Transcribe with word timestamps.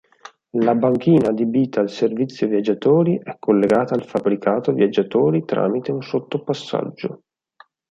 La 0.65 0.73
banchina 0.73 1.29
adibita 1.29 1.79
al 1.79 1.91
servizio 1.91 2.47
viaggiatori 2.47 3.19
è 3.23 3.35
collegata 3.37 3.93
al 3.93 4.03
fabbricato 4.03 4.73
viaggiatori 4.73 5.45
tramite 5.45 5.91
un 5.91 6.01
sottopassaggio. 6.01 7.21